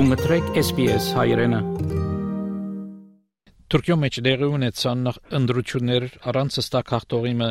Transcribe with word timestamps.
Դու 0.00 0.06
մտրեք 0.08 0.46
SPS 0.56 1.06
հայրենը։ 1.12 1.58
Թուրքիո 3.68 3.96
մեջ 4.00 4.18
դեղի 4.24 4.46
ունեցան 4.56 5.10
ընդրություններ 5.38 6.06
առանց 6.30 6.56
հստակ 6.60 6.92
հաղթողիմը 6.94 7.48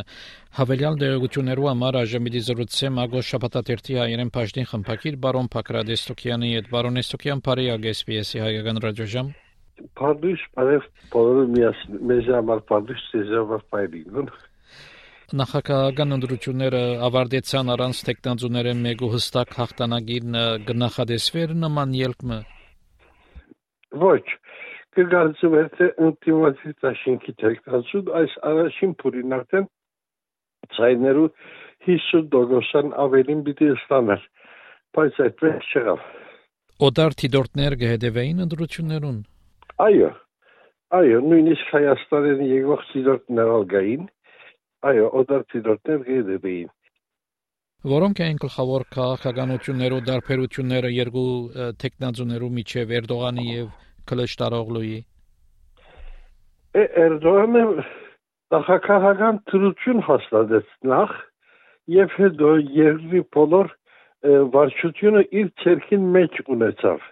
հավելյալ 0.58 0.98
դեղություններու 1.04 1.70
համար 1.70 2.00
այժմիդի 2.00 2.42
զրուցեմ 2.48 2.98
ագոս 3.06 3.30
շապատատերտի 3.30 4.00
հայերեն 4.02 4.34
պաշտին 4.40 4.68
խմփակիր 4.72 5.20
բարոն 5.30 5.52
Փակրադեստոկյանի 5.60 6.52
հետ 6.56 6.74
բարոն 6.74 7.02
Էստոկյան 7.04 7.46
բարի 7.46 7.70
SPS-ի 7.94 8.44
հայկական 8.48 8.82
ռադիոժամ 8.88 9.34
Pardus, 10.02 10.42
paref, 10.58 10.90
բոլորը 11.14 11.46
միասին, 11.54 12.02
մեզ 12.10 12.34
համար 12.34 12.66
pardus, 12.74 13.06
ծեզով 13.14 13.60
պայրին, 13.70 14.34
նախագահական 15.38 16.16
ընդրությունները 16.16 16.82
ավարտեցան 17.08 17.72
առանց 17.76 18.00
տեխնազուները 18.08 18.74
մեկ 18.80 19.02
ու 19.06 19.10
հստակ 19.14 19.52
հաղթանակին 19.60 20.38
գնահատեսվեր 20.70 21.54
նման 21.64 21.96
ելքը 22.00 22.40
ոչ 24.04 24.24
կգործում 24.98 25.58
է 25.60 25.64
թե 25.76 25.90
ինտիմացիա 26.08 27.34
տեխնազուն 27.44 28.12
այս 28.22 28.38
առաջին 28.52 28.96
փուրին 29.04 29.36
արդեն 29.40 29.68
ցայներու 30.78 31.28
50%-ան 31.90 32.94
ավելին 33.06 33.44
պիտի 33.50 33.70
ստանալ 33.76 34.24
բայց 34.98 35.22
այդպես 35.26 35.70
չեղավ 35.74 36.08
Օդար 36.90 37.16
դիտորդներ 37.22 37.76
գհետևեին 37.84 38.44
ընդրություններուն 38.46 39.20
Այո 39.86 40.12
այո 41.00 41.18
նույնիսկ 41.30 41.74
Հայաստանին 41.76 42.46
եկող 42.50 42.86
դիտորդներ 42.92 43.52
ալգային 43.56 44.08
Այո, 44.80 45.08
օդարցիդորներ 45.20 46.04
գեդեին։ 46.08 46.68
Որոնք 47.92 48.20
են 48.24 48.38
գլխավոր 48.44 48.84
քաղաքականություններով 48.96 50.00
դարբերությունները 50.10 50.92
երկու 50.96 51.32
տեխնազուներու 51.84 52.50
միջև 52.60 52.94
Էրդողանի 53.00 53.46
եւ 53.50 53.68
Քլեշտարօղլուի։ 54.12 54.96
Էրդողանը 57.04 57.64
նախաքաղաքական 58.56 59.42
թրություն 59.52 60.02
հաստատեց 60.08 60.72
նախ 60.94 61.16
եւ 62.00 62.16
հետո 62.24 62.56
երկրի 62.80 63.24
բոլոր 63.36 63.72
վարչությունը 64.56 65.24
իր 65.44 65.52
ցերքին 65.64 66.10
մեջ 66.16 66.42
ունեցավ։ 66.56 67.06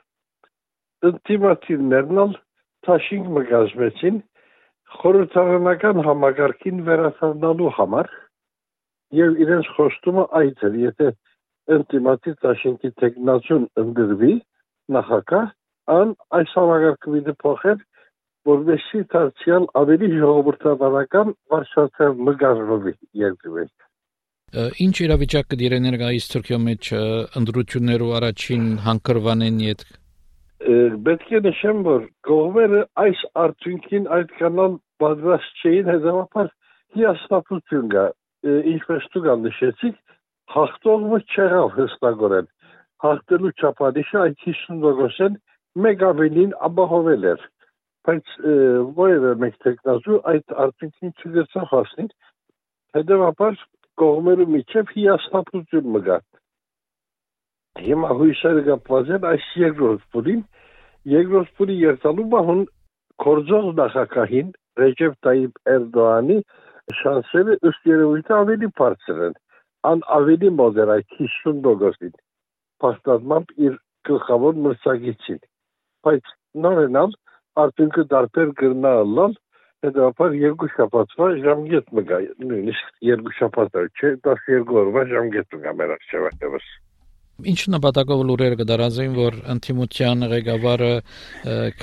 Ինտիմատիվներն 1.12 2.24
ալ 2.24 2.36
թաշինք 2.88 3.32
մգազմեցին 3.38 4.24
խորհրդարանական 4.96 6.02
համագարկին 6.08 6.84
վերացնելու 6.88 7.72
համար 7.78 8.10
եւ 9.18 9.42
իրենց 9.44 9.72
խոստումը 9.76 10.26
այդ 10.40 10.64
էր, 10.68 10.78
եթե 10.84 11.10
ինտիմատի 11.78 12.34
տաշինքի 12.46 12.92
տեխնացիոն 13.02 13.68
ընդրվի 13.84 14.34
նախակա, 14.98 15.42
ան 15.98 16.14
այս 16.40 16.56
համագարկը 16.60 17.22
դեպոխեր, 17.28 17.84
որովհետեւ 18.48 19.04
դարձյալ 19.14 19.68
ավելի 19.82 20.10
ժողովրդավարական 20.22 21.34
վարշավը 21.52 22.10
մգարվի 22.30 22.94
երկրի 23.28 23.68
Ինչ 24.88 24.96
իրավիճակ 25.04 25.48
կդիրե 25.52 25.78
ներկայիս 25.84 26.26
Թուրքիո 26.32 26.58
մեջ 26.66 26.90
ընդրություններու 27.40 28.12
առաջին 28.20 28.68
հանգրվանեն 28.86 29.58
իդ 29.68 29.84
պետք 30.68 31.30
է 31.38 31.40
նշեմ, 31.46 31.84
որ 31.88 32.06
կողմերը 32.28 32.80
այս 33.04 33.20
արդյունքին 33.44 34.08
այդ 34.18 34.32
կանալ 34.40 34.74
պատրաստ 35.04 35.62
չէին, 35.64 35.92
հետևաբար 35.94 36.50
հիասթափություն 36.98 37.92
կա, 37.94 38.06
ինչպես 38.74 39.08
դուք 39.14 39.30
նշեցիք, 39.44 39.96
հաղթողը 40.56 41.20
չեղավ 41.28 41.72
հստակորեն։ 41.78 42.50
Հաղթելու 43.04 43.54
չափանիշը 43.62 44.20
այդ 44.24 44.38
50%-ն 44.44 45.40
մեկ 45.86 46.04
ավելին 46.10 46.54
ապահովել 46.68 47.28
էր։ 47.32 47.48
Բայց 48.08 48.36
որևէ 49.00 49.34
մեկ 49.44 49.58
տեխնազու 49.64 50.20
այդ 50.32 50.56
արդյունքին 50.66 51.16
չգծավ 51.22 51.68
հասնել։ 51.72 52.12
Հետևաբար 52.98 53.58
կողմերու 54.02 54.52
միջև 54.58 54.94
հիասթափություն 54.98 55.92
մգա։ 55.96 56.20
Հիմա 57.88 58.14
հույսերը 58.20 58.64
կապված 58.68 59.12
են 59.18 59.28
այս 59.32 59.50
երկրորդ 59.62 60.06
փուլին, 60.16 60.40
երկրորդ 61.08 61.52
փուլի 61.58 61.76
երթալումը 61.82 62.40
հուն 62.48 62.64
կորձող 63.24 63.68
նախագահին 63.80 64.50
Ռեջեփ 64.82 65.14
Տայիպ 65.26 65.62
Էրդողանի 65.74 66.38
շանսերը 67.02 67.56
ըստ 67.70 67.88
երևույթի 67.92 68.34
ավելի 68.38 68.70
բարձր 68.80 69.22
են, 69.28 69.38
ան 69.92 70.04
ավելի 70.18 70.52
այդ 70.96 71.16
50%-ին, 71.20 72.14
փաստացմամբ 72.84 73.54
իր 73.68 73.78
գլխավոր 74.10 74.60
մրցակիցին։ 74.68 75.40
Բայց 76.08 76.34
նորենալ 76.68 77.16
արդյունքը 77.64 78.06
դարբեր 78.14 78.54
գրնալալ 78.62 79.38
հետապար 79.86 80.38
երկու 80.42 80.70
շաբաթվա 80.76 81.30
ժամգետ 81.48 81.90
մգա, 81.98 82.20
նույնիսկ 82.52 82.94
երկու 83.12 83.36
շաբաթ 83.40 83.80
չէ, 83.98 84.14
12 84.28 84.78
օրվա 84.84 85.04
ժամգետ 85.14 85.58
մգա 85.58 85.74
մեր 85.82 85.96
արժևատևս։ 85.98 86.70
Ինչ 87.38 87.60
նպատակով 87.70 88.22
լուրերը 88.26 88.56
կդարազեն, 88.58 89.12
որ 89.14 89.36
ընդդիմության 89.54 90.26
ղեկավարը 90.32 90.94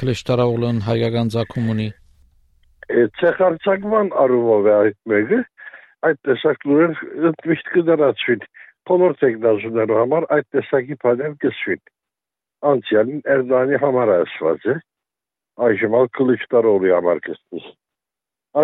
Քլեշտարաուլն 0.00 0.80
հայկական 0.86 1.28
ցակում 1.34 1.68
ունի։ 1.74 1.86
Ցեղարցակման 3.20 4.10
առումով 4.24 4.66
է 4.66 4.72
այդ 4.78 4.96
մեկը, 5.12 5.38
այդ 6.10 6.18
տեսակ 6.26 6.66
լուրեր 6.70 7.36
միշտ 7.52 7.70
կդարացվին։ 7.76 8.42
Բոլոր 8.90 9.14
տեխնազուներու 9.22 10.00
համար 10.00 10.26
այդ 10.36 10.48
տեսակի 10.56 10.98
բաներ 11.04 11.36
կսվին։ 11.44 11.82
Անցյալին 12.74 13.22
Էրդողանի 13.34 13.80
համար 13.84 14.12
ասված 14.18 14.68
է, 14.74 14.76
այժմ 15.68 15.96
ալ 16.00 16.10
Քլեշտարաուլի 16.18 16.94
համար 16.98 17.22
կսվի։ 17.28 17.62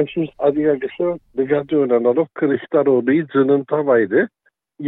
Անշուշտ 0.00 0.34
ադիգակսը 0.50 1.14
դգատու 1.38 1.84
ունենալով 1.86 2.28
Քլեշտարաուլի 2.42 3.22
ծննդավ 3.30 3.94
այդ 3.94 4.18
է 4.20 4.26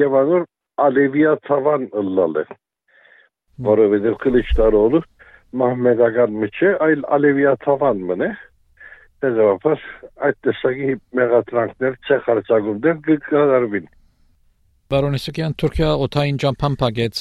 եւ 0.02 0.18
անոր 0.22 0.44
ալևիացավան 0.86 1.88
ըլլալը 2.02 2.44
որովհետև 3.68 4.16
քլիչտար 4.26 4.78
օլը 4.82 5.02
մահմեդական 5.62 6.38
միջե 6.42 6.70
այլ 6.86 7.02
ալևիացավան 7.18 8.06
մնե 8.10 8.30
դեպքում 9.22 9.82
այդ 10.28 10.38
տեսակի 10.46 10.94
մեղադրանքներ 11.18 11.98
ցեխարցակումներ 12.08 13.02
կկատարվին 13.08 13.90
Բարոն 14.92 15.14
Իսուկյան 15.16 15.54
Թուրքիա 15.62 15.90
օթային 16.04 16.38
ճամփան 16.42 16.74
փակեց 16.82 17.20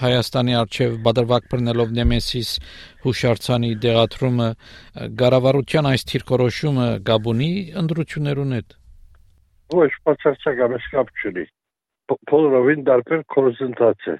Հայաստանի 0.00 0.56
արչև 0.58 0.96
բادرվակ 1.06 1.46
բռնելով 1.52 1.94
Նեմեսիս 1.98 2.50
հուշարձանի 3.04 3.70
դեղատրումը 3.84 4.48
գարավարության 5.22 5.88
այս 5.92 6.04
թիրքորոշումը 6.10 6.88
գաբունի 7.08 7.50
ընդրություններուն 7.84 8.58
հետ 8.58 8.76
Ոչ, 9.78 9.90
բացարձակ 10.08 10.60
ամեսկապ 10.68 11.14
չունի 11.22 11.46
բոլորովին 12.08 12.84
դարբեր 12.88 13.22
կոնցենտրացիա 13.34 14.16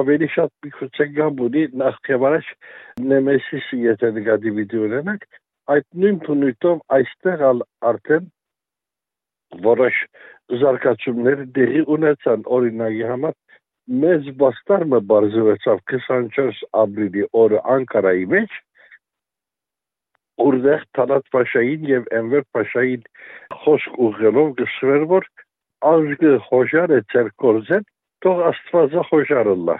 ավելի 0.00 0.28
շատ 0.34 0.52
միգուցե 0.64 1.06
գամբունի 1.16 1.64
նախքեվարաշ 1.80 2.46
նեմեսիսի 3.12 3.80
եթե 3.84 4.10
նկատի 4.18 4.52
վիդեո 4.58 4.84
ունենանք 4.88 5.26
այդ 5.74 5.86
նույն 6.04 6.20
փնույթով 6.28 6.78
այստեղ 6.98 7.44
արդեն 7.90 8.30
որոշ 9.68 10.00
զարգացումներ 10.60 11.44
դեղի 11.58 11.82
ունեցան 11.96 12.46
օրինակի 12.56 13.04
համար 13.10 13.36
մեծ 14.04 14.28
բաստարմը 14.40 15.00
բարձրացավ 15.12 15.80
24 15.92 16.60
ապրիլի 16.84 17.24
օրը 17.44 17.60
Անկարայի 17.74 18.28
մեջ 18.32 18.54
որտեղ 20.44 20.84
Թալատ 20.98 21.28
Փաշային 21.34 21.84
եւ 21.90 22.06
Էնվեր 22.18 22.46
Փաշային 22.56 23.04
խոսք 23.64 23.98
ուղղելով 24.06 24.54
գսվեր 24.60 25.04
որ 25.12 25.28
ազգը 25.90 26.32
խոշար 26.48 26.94
է 26.98 27.00
ծեր 27.12 27.28
կորզեն, 27.42 27.84
թող 28.24 28.40
աստվածը 28.50 29.04
խոշարը 29.10 29.56
լա։ 29.68 29.76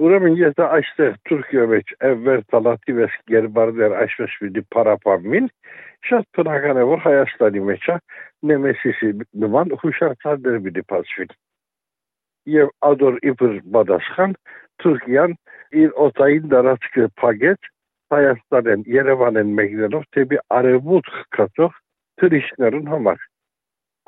Ուրեմն 0.00 0.36
եթե 0.40 0.66
այստեղ 0.78 1.16
Թուրքիա 1.28 1.64
մեջ 1.70 1.90
əvvəl 2.08 2.42
տալատիվես 2.52 3.16
գերբարդեր 3.30 3.94
այսպես 4.02 4.36
պիտի 4.42 4.62
փարապամին, 4.74 5.48
շատ 6.08 6.28
բնական 6.38 6.80
է 6.80 6.84
որ 6.90 7.02
Հայաստանի 7.04 7.64
մեջ 7.70 7.88
է 7.94 7.96
նեմեսիսի 8.50 9.10
նման 9.44 9.74
հուշարձաններ 9.82 10.56
պիտի 10.66 10.84
բացվին։ 10.92 11.34